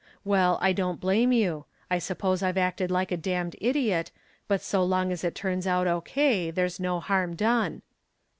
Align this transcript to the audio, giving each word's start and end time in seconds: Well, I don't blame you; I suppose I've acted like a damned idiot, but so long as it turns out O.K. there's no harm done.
Well, 0.23 0.57
I 0.61 0.73
don't 0.73 0.99
blame 0.99 1.31
you; 1.31 1.65
I 1.91 1.99
suppose 1.99 2.41
I've 2.41 2.57
acted 2.57 2.89
like 2.89 3.11
a 3.11 3.17
damned 3.17 3.55
idiot, 3.61 4.09
but 4.47 4.59
so 4.63 4.83
long 4.83 5.11
as 5.11 5.23
it 5.23 5.35
turns 5.35 5.67
out 5.67 5.85
O.K. 5.85 6.49
there's 6.49 6.79
no 6.79 6.99
harm 6.99 7.35
done. 7.35 7.83